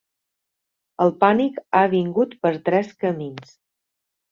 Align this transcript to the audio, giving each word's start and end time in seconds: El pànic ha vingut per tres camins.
El 1.05 1.13
pànic 1.25 1.59
ha 1.79 1.83
vingut 1.93 2.35
per 2.47 2.55
tres 2.71 2.91
camins. 3.05 3.57